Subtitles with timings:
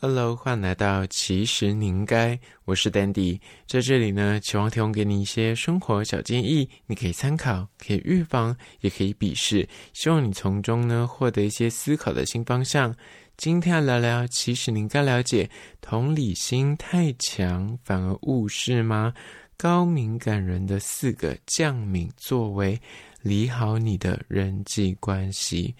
[0.00, 12.94] Hello，欢迎来到其实你应该，我是 Dandy，在这里呢，期望提供给你一些生活小建议，你可以参考，可以预防，也可以鄙视，希望你从中呢获得一些思考的新方向。
[13.36, 15.50] 今天要聊聊，其实你应该了解，
[15.80, 19.12] 同理心太强反而误事吗？
[19.56, 22.80] 高敏感人的四个降敏作为，
[23.20, 25.74] 理好你的人际关系。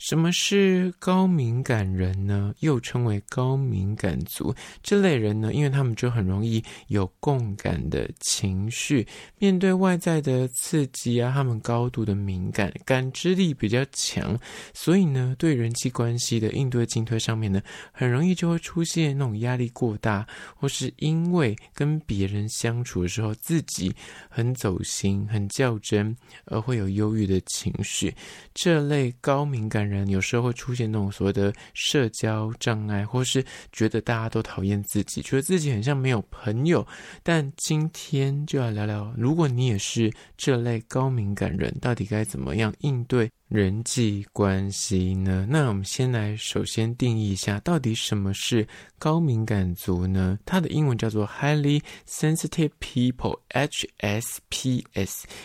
[0.00, 2.54] 什么是高敏感人呢？
[2.60, 4.52] 又称为高敏感族。
[4.82, 9.06] 这类人呢，因为他们就很容易有共感的情绪，
[9.38, 14.34] 面对外在的刺激啊，他们高度的敏感，感知力比较强，
[14.72, 17.60] 所以呢，对人际关系的应对进退上面呢，
[17.92, 23.94] 很容易就会出现那种压力过大，或是因为跟别人相处的时候自己
[24.30, 28.14] 很走心、很较真，而会有忧郁的情绪。
[28.54, 36.86] 这类高敏感人有时候会出现那种所谓的社交障碍，或是觉得大家都讨厌自己，觉得自己很像没有朋友。
[37.24, 45.44] 但今天就要聊聊，如果你也是这类高敏感人，到底该怎么样应对人际关系呢？
[45.50, 48.64] 那我们先来首先定义一下，到底什么是
[48.96, 50.38] 高敏感族呢？
[50.46, 53.64] 它的英文叫做 Highly Sensitive People（HSPS）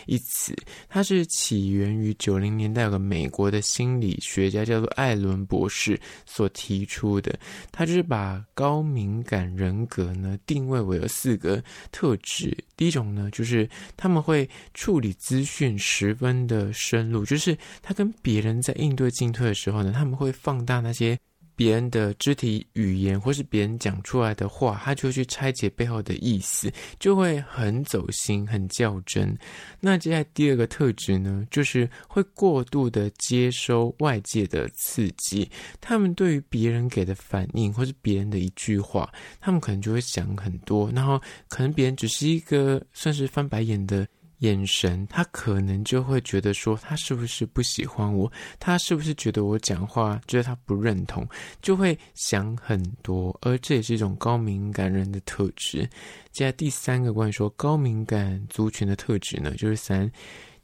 [0.06, 0.54] 一词，
[0.88, 7.36] 它是起源于九零年代，有个美国的心理学家叫做艾伦博士所提出的。
[7.72, 12.56] 他就是把高敏感人格呢定位为有四个特质。
[12.76, 17.95] 第一种呢，就是他们会处理资讯十分的深入，就是他。
[17.96, 21.18] 跟别人在应对进退的时候呢，他们会放大那些
[21.56, 29.34] 别人的肢体语言，或是别人讲出来的话，他就会去拆解背后的意思，就会很走心、很较真。
[29.80, 35.50] 那接下来第二个特质呢，就是会过度的接收外界的刺激。
[35.80, 44.06] 他们对于别人给的反应，或是别人的一句话，他们可能就会想很多，然后可能别人只是一个算是翻白眼的。
[44.38, 48.30] 眼神，他可能就会觉得说，他是不是不喜欢我？
[48.58, 51.26] 他是不是觉得我讲话觉得他不认同？
[51.62, 55.88] 就会想很多，而这也是一种高敏感人的特质。
[56.32, 60.10] 接下来第三个关于说高敏感族群的特质呢，就是三。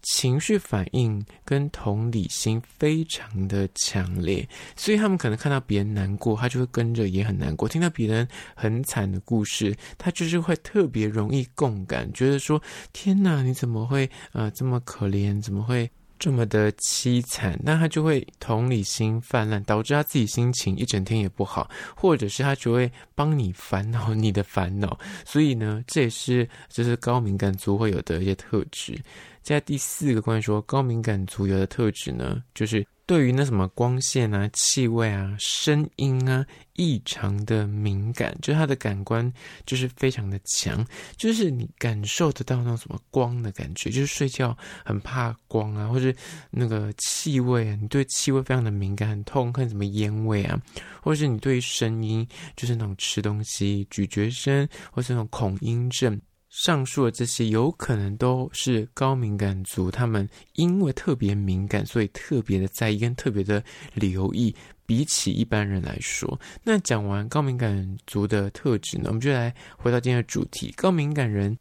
[0.02, 4.46] 情绪反应跟同理心非常的强烈，
[4.76, 12.60] 所以他们可能看到别人难过，他就会跟着也很难过；听到别人很惨的故事，他就是会特别容易共感，觉得说
[12.92, 15.40] ：“天哪，你怎么会呃这么可怜？
[15.40, 15.90] 怎么会
[16.22, 24.96] 这么的凄惨？”那他就会同理心泛滥，导致他自己心情一整天也不好，或者是他就会帮你烦恼你的烦恼。
[25.24, 28.96] 所以呢，这也是就是高敏感族会有的一些特质。
[29.42, 39.30] 在第四个关于说高敏感族有的特质呢，就是对于那什么光线啊、气味啊、声音啊异常的敏感，就是他的感官
[39.66, 40.86] 就是非常的强，
[41.16, 46.14] 就是你感受得到那种什么光的感觉，就是睡觉很怕光啊，或者
[46.50, 50.58] 那个气味啊，你对气味非常的敏感，很痛恨什么烟味啊，
[51.02, 52.26] 或者是你对声音，
[52.56, 56.18] 就是那种吃东西咀嚼声，或是那种恐音症。
[56.52, 63.64] 上述的这些有可能都是高敏感族，他们因为特别敏感，所以特别的在意跟特别的
[63.94, 64.54] 留意，
[64.84, 66.38] 比起一般人来说。
[66.62, 71.56] 那讲完高敏感族的特质呢，我们就来回到今天的主题：高敏感人。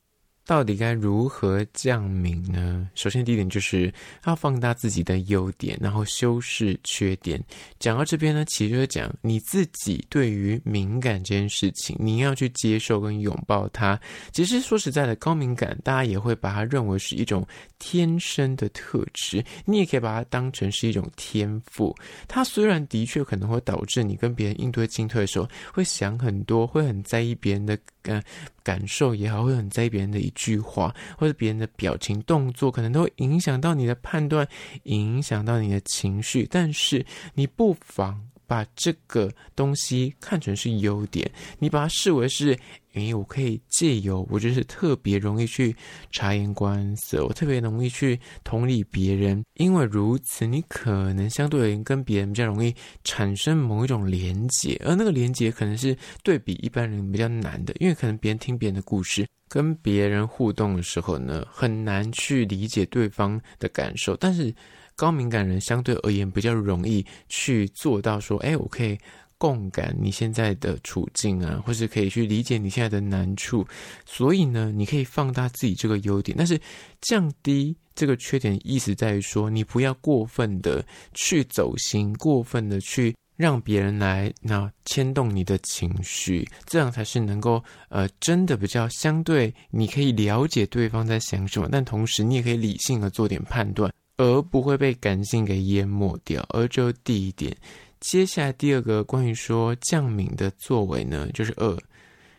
[0.45, 2.89] 到底该如何降敏呢？
[2.95, 3.93] 首先，第一点就是
[4.25, 7.41] 要放大自己的优点，然后修饰缺点。
[7.79, 13.99] 讲到这边呢，其实就是讲你自己对于敏感这件事情，你要去接受跟拥抱它。
[14.33, 17.47] 其实说实在的，高敏感大家也会把它认为是一种
[17.79, 21.95] 天生的特质，你也可以把它当成是一种天赋。
[22.27, 27.77] 它虽然的确可能会导致你跟别人应对进退的时候会想很多，会很在意别人的。
[28.01, 28.23] 感
[28.63, 34.47] 感受也好，会很在意别人的一句话，或者别人的表情动作，可能都会影响到你的判断，
[34.83, 36.47] 影响到你的情绪。
[36.49, 42.59] 但是你不妨把这个东西看成是优点，你把它视为是。
[42.93, 45.73] 因我可以借由我就是特别容易去
[46.11, 49.41] 察言观色，我特别容易去同理别人。
[49.53, 52.75] 因为如此，你可能相对而言跟别人比较容易
[53.05, 64.17] 产生某一种连结，而那个连结可能是对比一般人比较难的，因为可能别人听别人的故事，跟别人互动的时候呢，很难去理解对方的感受。
[64.17, 64.53] 但是
[65.01, 68.95] 高敏感人相对而言比较容易去做到说，哎，我可以。
[69.41, 73.65] 共感你现在的处境啊，或是可以去理解你现在的难处，
[74.05, 76.61] 所以呢，你可以放大自己这个优点，但是
[77.01, 96.45] 降低这个缺点，意思在于说，你不要过分的去走心，过分的去让别人来那牵动你的情绪，这样才是能够呃真的比较相对，你可以了解对方在想什么，但同时你也可以理性的做点判断，而不会被感性给淹没掉。
[96.49, 97.55] 而这第一点，
[97.99, 101.75] 接下来第二个关于说降敏的作为呢，就是二。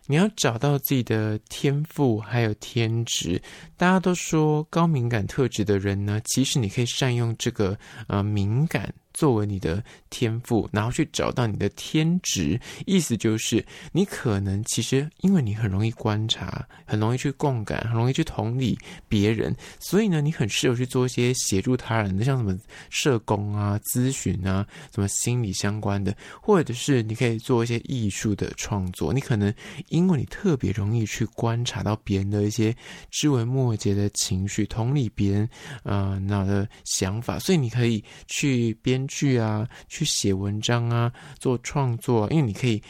[0.06, 3.40] 你要找到自己的天赋，还有天职。
[3.76, 7.76] 大家都说高敏感特质的人呢，其实你可以善用这个
[8.06, 8.92] 呃敏感。
[9.22, 9.80] 作为你的
[10.10, 18.76] 天赋，然后去找到你的天职，意思就是你可能其实因为你很容易观察，很容易去共感，很容易去同理
[19.08, 22.58] 别人，所以呢，你很适合去做一些协助他人的，像什么
[22.90, 29.12] 社工啊、咨询啊、什么心理相关的，或者是你可以做一些艺术的创作。
[29.12, 29.54] 你可能
[29.90, 32.74] 因为你特别容易去观察到别人的一些
[33.12, 35.48] 枝微末节的情绪，同理别人
[35.84, 39.06] 呃那的想法，所以你可以去编。
[39.12, 42.82] 剧啊，去写文章啊，做创作，因为你可以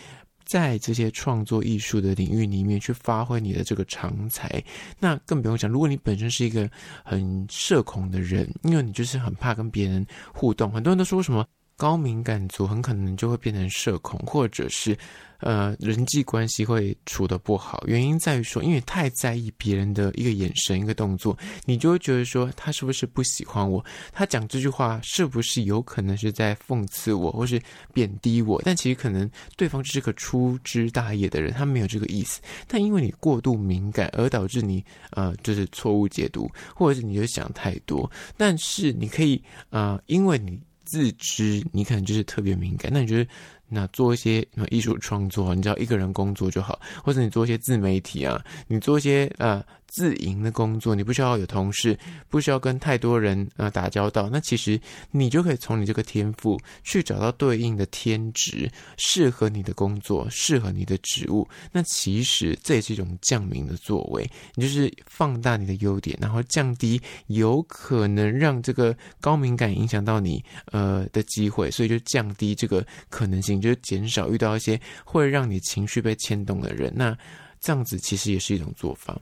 [0.44, 4.62] 在这些创作艺术的领域里面去发挥你的这个长才。
[4.98, 6.70] 那更不用讲，如果你本身是一个
[7.04, 11.44] 很社恐的人，因为你就是很怕跟别人互动，很多人都说什么
[11.82, 14.96] 高敏感族很可能就会变成社恐，或者是。
[15.44, 23.84] 呃，人际关系会处得不好，原因在于说，因为太在意别人的一个眼神、一个动作，你就会觉得说，他是不是不喜欢我？
[24.12, 27.60] 他讲这句话是不是有可能是在讽刺我，或是
[27.92, 28.62] 贬低我？
[28.64, 32.40] 但其实可能对方是个粗枝大叶的人，他没有这个意思。
[32.68, 38.08] 但因为你过度敏感，而导致你呃，就是错误解读，或者是你就想太多。
[38.36, 40.56] 但是你可以呃，因为你
[40.92, 43.30] 自知你可能就是特别敏感，那你觉得？
[43.74, 49.64] 那做一些艺术创作，你只要一个人工作就好，或者你做一些自媒体啊，你做一些啊。
[49.92, 51.98] 自营的工作，你不需要有同事，
[52.30, 54.30] 不需要跟太多人呃打交道。
[54.32, 54.80] 那其实
[55.10, 61.46] 你就可以从你这个天赋去找到对应的天职，适合你的工作，适合你的职务。
[61.70, 76.90] 那其实这也是一种将敏的作为，你就是放大你的优点，然后降低有可能让这个高敏感影响到你呃的机会，所以就降低这个可能性，就是减少遇到一些会让你情绪被牵动的人。
[76.96, 77.14] 那
[77.60, 79.20] 这样子其实也是一种做法。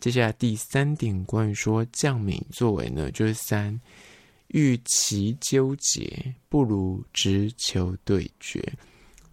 [0.00, 3.80] 接下来第三点，关于说降敏作为呢，就是三，
[4.48, 8.60] 与其纠结，不如直求对决。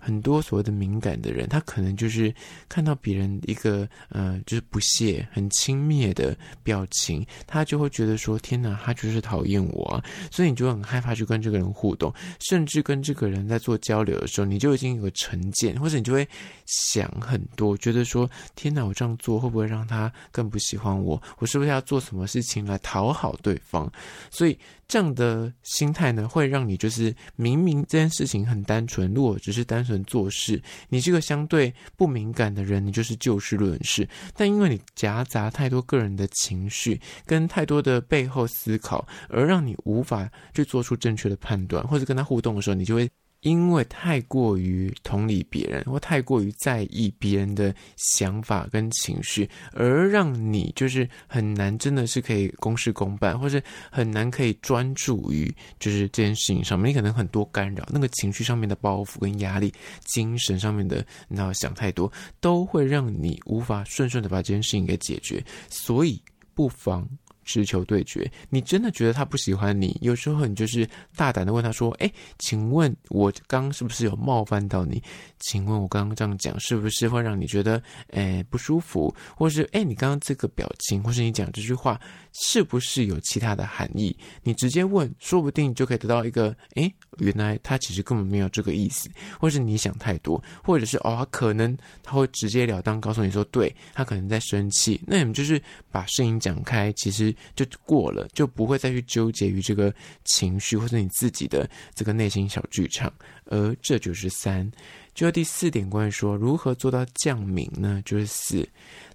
[0.02, 2.34] 很多所谓的敏感的人，他可能就是
[2.68, 16.28] 看到别人一个呃，就是不屑、很轻蔑的表情，他就会觉得说：“天哪，他就是讨厌我啊！”所以你就很害怕去跟这个人互动，甚至跟这个人在做交流的时候，你就已经有个成见，或者你就会
[16.66, 21.22] 想很多，觉得说：“天哪，我这样做会不会让他更不喜欢我？
[21.38, 23.92] 我是不是要做什么事情来讨好对方？”
[24.32, 24.58] 所以。
[24.88, 34.08] 这样的心态呢，会让你就是明明这件事情很单纯，如果只是单纯做事，你这个相对不敏感的人，你就是就事论事。
[34.36, 43.10] 但因为你夹杂太多个人的情绪跟太多的背后思考，而让你无法去做出正确的判断，或者跟他互动的时候，你就会。
[43.42, 53.62] 因为太过于同理别人，或太过于在意别人的想法跟情绪，而让你就是很难真的是可以公事公办，或是
[53.92, 56.92] 很难可以专注于就是这件事情上面。
[56.92, 59.74] 你可能很多干扰，那个情绪上面的包袱跟压力，
[60.06, 65.44] 精神上面的那想太多，都会让你无法顺顺的把这件事情给解决。
[65.68, 66.22] 所以
[66.54, 67.10] 不妨。
[67.44, 69.98] 直球对决，你真的觉得他不喜欢你？
[70.02, 75.02] 有时候你就是大胆的问他说：“哎，请问我刚是不是有冒犯到你？
[75.40, 77.82] 请问我刚刚这样讲是不是会让你觉得
[78.12, 79.14] 哎不舒服？
[79.36, 82.00] 或是哎你刚刚这个表情，或是你讲这句话，
[82.32, 84.16] 是不是有其他的含义？
[84.44, 95.02] 你直接问，说不定就可以得到一个哎，原来他其实根本没有这个意思，或是你想太多，或者是哦，他可能他会直截了当告诉你说，对，他可能在生气。
[95.08, 97.32] 那你们就是把事情讲开，其实。
[97.56, 99.94] 就过了，就不会再去纠结于这个
[100.26, 103.12] 情绪或者你自己的这个内心小剧场，
[103.46, 104.70] 而这就是三。
[105.14, 108.02] 就第四点，关于说如何做到降明呢？
[108.06, 108.68] 就是四。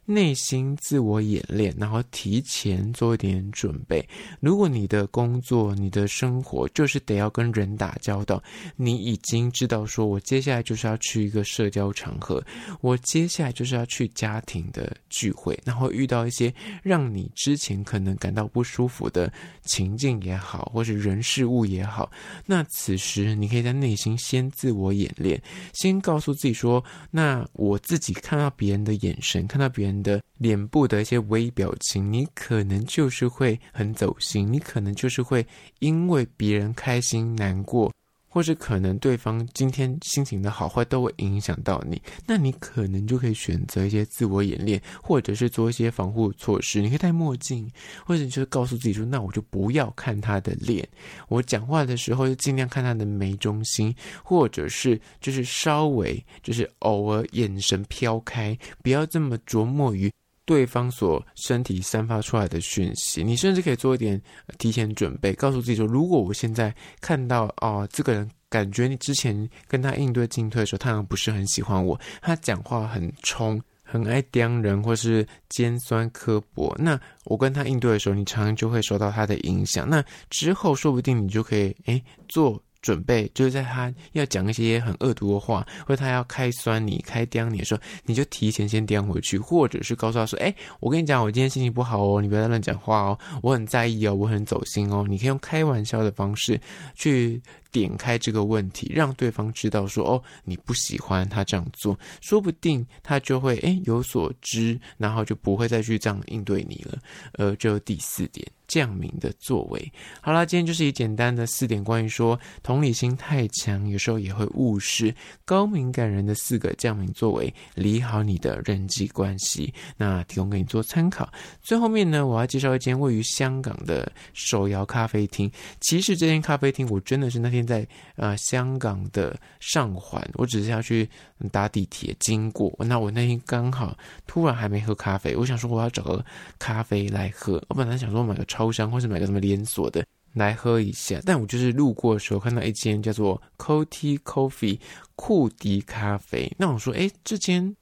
[0.08, 4.08] 内心自我演练，然后提前做一点准备。
[4.38, 8.40] 如果你的工作、你的生活就是得要跟人打交道，
[8.76, 12.40] 你已经知道说，我接下来就是要去一个社交场合，
[12.80, 19.32] 我接下来就是要去家庭的聚会，然后遇到一些让你之前可能感到不舒服的
[19.64, 22.08] 情境也好，或是人事物也好，
[22.46, 29.95] 那此时你可以在内心先自我演练，先告诉自己说，那我自己看到别人的眼神，看到别人。
[29.96, 35.46] 你的脸部的一些微表情，你可能就是会很走心，你可能就是会
[35.78, 37.92] 因为别人开心难过，
[38.28, 46.82] 或是可能对方今天心情的好坏都会影响到你，那你可能就可以选择一些自我演练，或者是做一些防护措施。
[46.82, 47.70] 你可以戴墨镜，
[48.04, 50.86] 或者你就是告诉自己说：“那我就不要看他的脸，
[51.28, 60.12] 我讲话的时候就尽量看他的眉中心，或者是就是稍微就是偶尔眼神飘开，不要这么琢磨于。”
[60.46, 64.18] 对方所身体散发出来的讯息，你甚至可以做一点
[64.56, 79.86] 提前准备，告诉自己说：如果我现在看到哦，这个人感觉你之前跟他应对进退的时候，他好像不是很喜欢我，他讲话很冲，很爱刁人，或是尖酸刻薄，那我跟他应对的时候，你常常就会受到他的影响。
[79.88, 82.62] 那之后说不定你就可以诶做。
[82.86, 96.60] 准备就是在他要讲一些很恶毒的话，或者他要开酸你、开刁你的时候，你就提前先刁回去，或者是告诉他说：“哎，我跟你讲，我今天心情不好哦，你不要乱讲话哦，我很在意哦，我很走心哦。”你可以用开玩笑的方式
[96.94, 97.42] 去。
[97.72, 106.98] 点开这个问题，让对方知道说哦，你不喜欢他这样做，说不定他就会诶有所知，然后就不会再去这样应对你了。
[107.32, 109.92] 呃，这第四点，降明的作为。
[110.20, 119.72] 好啦，今天就是以简单的四点关于说同理心太强，有时候也会误事高敏感人的四个降明作为，理好你的人际关系。
[119.96, 121.30] 那提供给你做参考。
[121.62, 125.50] 最后面呢，我要介绍一间位于香港的手摇咖啡厅。
[125.80, 127.55] 其实这间咖啡厅，我真的是那天。
[127.64, 127.86] 在
[128.16, 131.08] 呃香港的上环，我只是要去
[131.52, 132.74] 搭地铁经过。
[132.80, 133.96] 那我那天刚好
[134.26, 136.24] 突然还没喝咖啡，我想说我要找个
[136.58, 137.62] 咖啡来喝。
[137.68, 144.80] 我本来想说买个超商或是买个什么连锁的来喝一下，但我就是路过的时候看到一间叫做 Coty Coffee
[145.14, 146.52] 酷迪咖啡。
[146.58, 147.76] 那我说，哎，这间。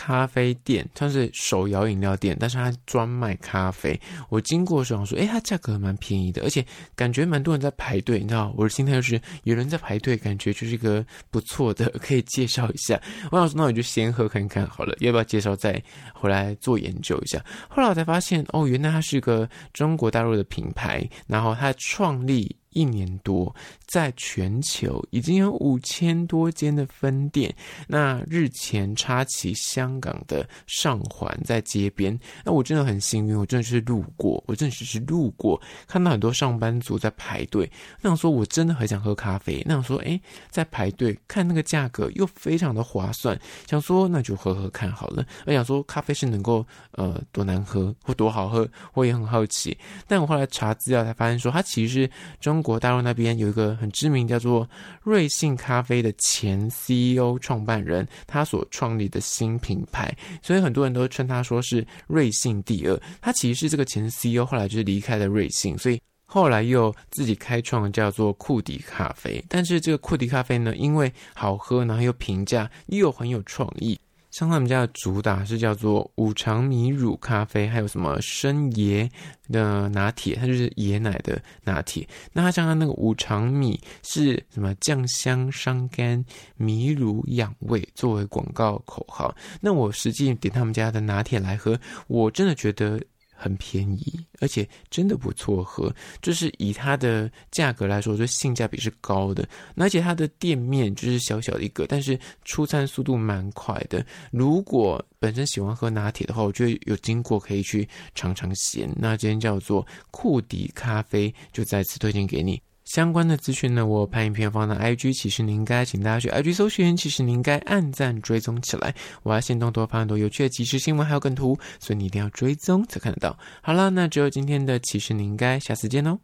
[0.00, 4.00] 咖啡店，它是手摇饮料店，但是它专卖咖啡。
[4.30, 6.64] 我经过的时候说，诶，它价格蛮便宜的，而且
[6.96, 8.18] 感觉蛮多人在排队。
[8.18, 12.98] 你知道，我的心态就是有人在排队，感觉就是一个不错的， 可以介绍一下。
[13.30, 15.80] 我想说，那我就先喝看看好了，要不要介绍再
[16.14, 17.44] 回来做研究一下？
[17.68, 22.56] 后来我才发现，哦，原来它是一个中国大陆的品牌，然后它创立。
[22.70, 23.54] 一年多，
[23.86, 27.54] 在全球已经有五千多间的分店。
[27.88, 32.18] 那日前插旗香港的上环，在街边。
[32.44, 37.70] 那我真的很幸运，我真的是路过，我真的只是路过，看到很多上班族在排队。
[38.00, 39.62] 那想说，我真的很想喝咖啡。
[39.66, 43.36] 那想说，诶，在排队看那个价格又非常的划算，
[43.68, 45.26] 想说那就喝喝看好了。
[45.44, 49.76] 我想说，咖啡是能够呃多难喝或多好喝，我也很好奇。
[50.06, 52.59] 但我后来查资料才发现说，它其实是中。
[52.60, 54.68] 中国大陆那边有一个很知名叫做
[55.02, 63.00] 瑞幸咖啡的前 CEO 创办人，他所创立的新品牌，所以很多人都称他说是瑞幸第二。
[63.22, 69.42] 他其实是这个前 CEO，后来就是离开了瑞幸，所以后来又自己开创叫做库迪咖啡。
[69.48, 73.98] 但是这个库迪咖啡呢，因为好喝，然后又平价，又很有创意。
[74.30, 79.10] 像他们家的主打是叫做五常米乳咖啡，还有什么生椰
[79.48, 82.08] 的拿铁，它就是椰奶的拿铁。
[82.32, 86.24] 那它像它那个五常米是什么酱香伤肝，
[86.56, 89.34] 米乳养胃作为广告口号。
[89.60, 93.00] 那我实际点他们家的拿铁来喝，我真的觉得。
[93.40, 95.90] 很便宜，而且真的不错喝。
[96.20, 99.48] 就是以它的价格来说，就性价比是高的。
[99.76, 104.04] 而且它的店面就是小小的一个，但是出餐速度蛮快的。
[104.30, 108.88] 如果本身喜欢喝拿铁的话，我觉得有经过可以去尝尝鲜。
[108.94, 112.60] 那今天叫做库迪咖啡，就再次推荐给你。
[112.90, 118.92] 相关的资讯呢，我拍影片放到 IG，其实你应该请大家去 IG 搜寻，其实你应该按赞追踪起来。
[119.22, 123.38] 我要先动多发很多有趣的即时新闻，还有梗图，所以你一定要追踪才看得到。
[123.62, 126.18] 好了，那只有今天的其实你应该，下次见哦。